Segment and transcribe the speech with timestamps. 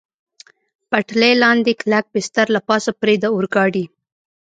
[0.89, 3.85] پټلۍ لاندې کلک بستر، له پاسه پرې د اورګاډي.